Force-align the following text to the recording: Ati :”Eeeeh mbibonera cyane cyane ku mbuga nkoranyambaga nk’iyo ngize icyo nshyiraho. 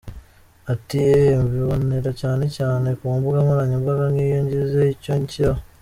Ati 0.73 0.95
:”Eeeeh 1.09 1.41
mbibonera 1.45 2.11
cyane 2.21 2.45
cyane 2.57 2.87
ku 2.99 3.05
mbuga 3.17 3.37
nkoranyambaga 3.43 4.03
nk’iyo 4.11 4.39
ngize 4.43 4.81
icyo 4.95 5.13
nshyiraho. 5.21 5.61